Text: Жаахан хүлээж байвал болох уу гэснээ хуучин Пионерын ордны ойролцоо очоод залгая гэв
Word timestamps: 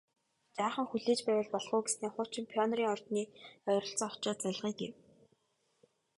Жаахан 0.57 0.85
хүлээж 0.89 1.19
байвал 1.25 1.49
болох 1.53 1.73
уу 1.75 1.85
гэснээ 1.85 2.11
хуучин 2.13 2.45
Пионерын 2.51 2.91
ордны 2.95 3.23
ойролцоо 3.69 4.07
очоод 4.13 4.37
залгая 4.41 4.73
гэв 4.81 4.93